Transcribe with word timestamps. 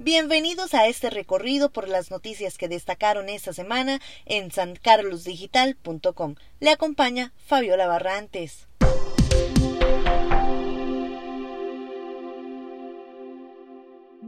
Bienvenidos 0.00 0.74
a 0.74 0.88
este 0.88 1.08
recorrido 1.08 1.70
por 1.70 1.88
las 1.88 2.10
noticias 2.10 2.58
que 2.58 2.66
destacaron 2.66 3.28
esta 3.28 3.52
semana 3.52 4.00
en 4.26 4.50
sancarlosdigital.com. 4.50 6.34
Le 6.58 6.70
acompaña 6.70 7.32
Fabiola 7.46 7.86
Barrantes. 7.86 8.66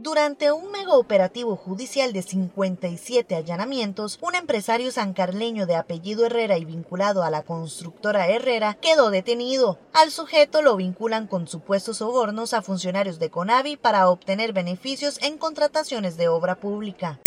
Durante 0.07 0.53
un 0.53 0.71
mega 0.71 0.93
operativo 0.93 1.57
judicial 1.57 2.13
de 2.13 2.21
57 2.21 3.35
allanamientos, 3.35 4.17
un 4.21 4.35
empresario 4.35 4.89
sancarleño 4.89 5.65
de 5.65 5.75
apellido 5.75 6.25
Herrera 6.25 6.57
y 6.57 6.63
vinculado 6.63 7.23
a 7.23 7.29
la 7.29 7.43
constructora 7.43 8.29
Herrera 8.29 8.75
quedó 8.75 9.09
detenido. 9.09 9.79
Al 9.91 10.11
sujeto 10.11 10.61
lo 10.61 10.77
vinculan 10.77 11.27
con 11.27 11.49
supuestos 11.49 11.97
sobornos 11.97 12.53
a 12.53 12.61
funcionarios 12.61 13.19
de 13.19 13.29
Conavi 13.29 13.75
para 13.75 14.09
obtener 14.09 14.53
beneficios 14.53 15.21
en 15.21 15.37
contrataciones 15.37 16.15
de 16.15 16.29
obra 16.29 16.55
pública. 16.55 17.19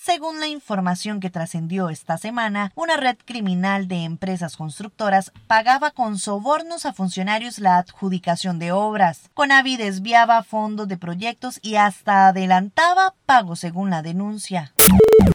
Según 0.00 0.38
la 0.38 0.46
información 0.46 1.18
que 1.18 1.28
trascendió 1.28 1.90
esta 1.90 2.18
semana, 2.18 2.70
una 2.76 2.96
red 2.96 3.16
criminal 3.24 3.88
de 3.88 4.04
empresas 4.04 4.56
constructoras 4.56 5.32
pagaba 5.48 5.90
con 5.90 6.18
sobornos 6.18 6.86
a 6.86 6.92
funcionarios 6.92 7.58
la 7.58 7.78
adjudicación 7.78 8.60
de 8.60 8.70
obras. 8.70 9.28
Conavi 9.34 9.76
desviaba 9.76 10.44
fondos 10.44 10.86
de 10.86 10.98
proyectos 10.98 11.58
y 11.62 11.74
hasta 11.74 12.28
adelantaba 12.28 13.14
pagos 13.26 13.58
según 13.58 13.90
la 13.90 14.02
denuncia. 14.02 14.72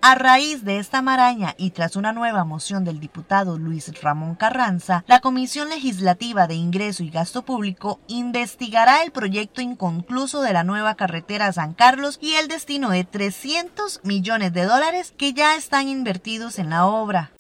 A 0.06 0.16
raíz 0.16 0.64
de 0.64 0.80
esta 0.80 1.02
maraña 1.02 1.56
y 1.58 1.72
tras 1.72 1.96
una 1.96 2.14
nueva 2.14 2.44
moción 2.44 2.84
del 2.84 3.00
diputado 3.00 3.58
Luis 3.58 4.02
Ramón 4.02 4.36
Carranza, 4.36 5.04
la 5.08 5.22
Comisión 5.22 5.70
Legislativa 5.70 6.46
de 6.46 6.56
Ingreso 6.56 7.04
y 7.04 7.10
Gasto 7.10 7.44
Público 7.44 8.00
investigará 8.08 9.04
el 9.04 9.12
proyecto 9.12 9.62
inconcluso 9.62 10.42
de 10.42 10.54
la 10.54 10.64
nueva 10.64 10.96
carretera 10.96 11.52
San 11.54 11.74
Carlos 11.74 12.20
y 12.22 12.34
el 12.34 12.48
destino 12.48 12.90
de 12.90 13.04
300 13.04 14.02
millones 14.04 14.54
de 14.54 14.66
dólares 14.66 15.14
que 15.18 15.34
ya 15.34 15.56
están 15.56 15.88
invertidos 15.88 16.60
en 16.60 16.70
la 16.70 16.86
obra. 16.86 17.33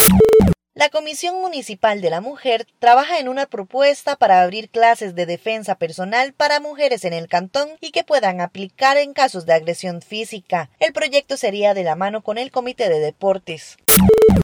La 0.75 0.89
Comisión 0.89 1.39
Municipal 1.39 2.01
de 2.01 2.09
la 2.09 2.19
Mujer 2.19 2.65
trabaja 2.79 3.19
en 3.19 3.29
una 3.29 3.45
propuesta 3.45 4.15
para 4.15 4.41
abrir 4.41 4.71
clases 4.71 5.13
de 5.13 5.27
defensa 5.27 5.75
personal 5.75 6.33
para 6.33 6.59
mujeres 6.59 7.05
en 7.05 7.13
el 7.13 7.27
cantón 7.27 7.69
y 7.79 7.91
que 7.91 8.03
puedan 8.03 8.41
aplicar 8.41 8.97
en 8.97 9.13
casos 9.13 9.45
de 9.45 9.53
agresión 9.53 10.01
física. 10.01 10.71
El 10.79 10.91
proyecto 10.91 11.37
sería 11.37 11.75
de 11.75 11.83
la 11.83 11.95
mano 11.95 12.23
con 12.23 12.39
el 12.39 12.49
Comité 12.49 12.89
de 12.89 12.99
Deportes. 12.99 13.77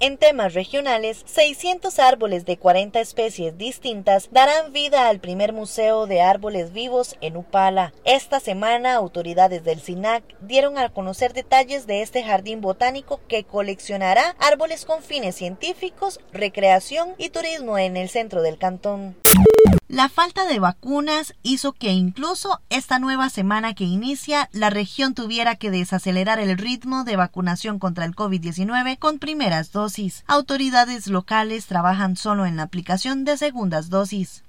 En 0.01 0.17
temas 0.17 0.53
regionales, 0.53 1.23
600 1.25 1.99
árboles 1.99 2.45
de 2.45 2.57
40 2.57 2.99
especies 3.01 3.57
distintas 3.57 4.29
darán 4.31 4.71
vida 4.71 5.09
al 5.09 5.19
primer 5.19 5.51
Museo 5.51 6.07
de 6.07 6.21
Árboles 6.21 6.71
Vivos 6.71 7.17
en 7.19 7.35
Upala. 7.35 7.93
Esta 8.05 8.39
semana, 8.39 8.95
autoridades 8.95 9.63
del 9.63 9.81
SINAC 9.81 10.23
dieron 10.39 10.77
a 10.77 10.89
conocer 10.89 11.33
detalles 11.33 11.85
de 11.85 12.01
este 12.01 12.23
jardín 12.23 12.61
botánico 12.61 13.19
que 13.27 13.43
coleccionará 13.43 14.35
árboles 14.39 14.85
con 14.85 15.03
fines 15.03 15.35
científicos, 15.35 16.19
recreación 16.31 17.15
y 17.17 17.29
turismo 17.29 17.77
en 17.77 17.97
el 17.97 18.09
centro 18.09 18.41
del 18.41 18.57
cantón. 18.57 19.17
La 19.91 20.07
falta 20.07 20.45
de 20.45 20.59
vacunas 20.59 21.33
hizo 21.41 21.73
que 21.73 21.89
incluso 21.89 22.61
esta 22.69 22.99
nueva 22.99 23.31
semana 23.31 23.73
que 23.73 23.85
inicia 23.85 24.47
la 24.51 24.69
región 24.69 25.15
tuviera 25.15 25.55
que 25.55 25.71
desacelerar 25.71 26.37
el 26.37 26.59
ritmo 26.59 27.05
de 27.05 27.15
vacunación 27.15 27.79
contra 27.79 28.05
el 28.05 28.15
COVID-19 28.15 28.99
con 28.99 29.17
primeras 29.17 29.71
dosis. 29.71 30.23
Autoridades 30.27 31.07
locales 31.07 31.65
trabajan 31.65 32.17
solo 32.17 32.45
en 32.45 32.57
la 32.57 32.63
aplicación 32.63 33.25
de 33.25 33.35
segundas 33.37 33.89
dosis. 33.89 34.43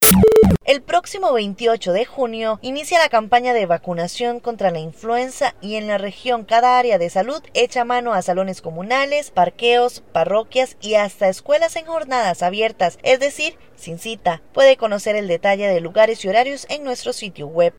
El 0.66 0.82
próximo 0.82 1.32
28 1.32 1.92
de 1.94 2.04
junio 2.04 2.58
inicia 2.60 2.98
la 2.98 3.08
campaña 3.08 3.54
de 3.54 3.64
vacunación 3.64 4.40
contra 4.40 4.70
la 4.70 4.78
influenza 4.78 5.54
y 5.62 5.76
en 5.76 5.86
la 5.86 5.96
región 5.96 6.44
cada 6.44 6.78
área 6.78 6.98
de 6.98 7.08
salud 7.08 7.42
echa 7.54 7.84
mano 7.84 8.12
a 8.12 8.22
salones 8.22 8.60
comunales, 8.60 9.30
parqueos, 9.30 10.02
parroquias 10.12 10.76
y 10.82 10.94
hasta 10.94 11.28
escuelas 11.28 11.76
en 11.76 11.86
jornadas 11.86 12.42
abiertas, 12.42 12.98
es 13.02 13.20
decir, 13.20 13.56
sin 13.74 13.98
cita. 13.98 14.42
Puede 14.52 14.76
conocer 14.76 15.16
el 15.16 15.29
detalle 15.30 15.68
de 15.68 15.80
lugares 15.80 16.22
y 16.24 16.28
horarios 16.28 16.66
en 16.68 16.84
nuestro 16.84 17.14
sitio 17.14 17.46
web. 17.46 17.72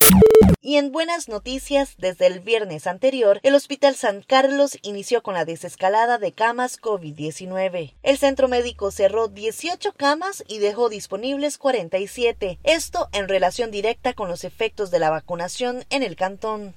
Y 0.63 0.77
en 0.77 0.91
buenas 0.91 1.27
noticias, 1.27 1.95
desde 1.97 2.27
el 2.27 2.39
viernes 2.39 2.87
anterior, 2.87 3.39
el 3.43 3.55
Hospital 3.55 3.95
San 3.95 4.21
Carlos 4.21 4.77
inició 4.83 5.21
con 5.21 5.33
la 5.33 5.43
desescalada 5.43 6.17
de 6.17 6.31
camas 6.31 6.79
COVID-19. 6.79 7.95
El 8.03 8.17
centro 8.17 8.47
médico 8.47 8.91
cerró 8.91 9.27
18 9.27 9.93
camas 9.93 10.43
y 10.47 10.59
dejó 10.59 10.89
disponibles 10.89 11.57
47, 11.57 12.59
esto 12.63 13.09
en 13.11 13.27
relación 13.27 13.69
directa 13.69 14.13
con 14.13 14.29
los 14.29 14.43
efectos 14.43 14.91
de 14.91 14.99
la 14.99 15.09
vacunación 15.09 15.83
en 15.89 16.03
el 16.03 16.15
cantón. 16.15 16.73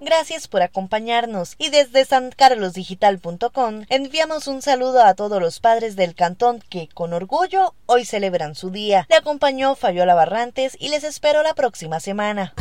Gracias 0.00 0.48
por 0.48 0.62
acompañarnos 0.62 1.56
y 1.58 1.68
desde 1.68 2.06
sancarlosdigital.com 2.06 3.84
enviamos 3.90 4.46
un 4.46 4.62
saludo 4.62 5.02
a 5.04 5.14
todos 5.14 5.42
los 5.42 5.60
padres 5.60 5.94
del 5.94 6.14
cantón 6.14 6.62
que 6.70 6.88
con 6.88 7.12
orgullo 7.12 7.74
hoy 7.84 8.06
celebran 8.06 8.54
su 8.54 8.70
día. 8.70 9.06
Le 9.10 9.16
acompañó 9.16 9.74
Fabiola 9.74 10.14
Barrantes 10.14 10.76
y 10.80 10.88
les 10.88 11.04
espero 11.04 11.42
la 11.42 11.52
próxima 11.54 12.00
semana. 12.00 12.54